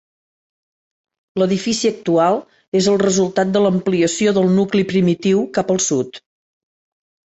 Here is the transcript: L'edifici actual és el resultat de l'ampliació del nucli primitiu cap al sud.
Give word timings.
L'edifici 1.41 1.91
actual 1.91 2.39
és 2.81 2.89
el 2.93 2.97
resultat 3.03 3.53
de 3.57 3.63
l'ampliació 3.67 4.33
del 4.39 4.51
nucli 4.57 4.87
primitiu 4.95 5.45
cap 5.59 5.75
al 5.77 5.83
sud. 5.91 6.23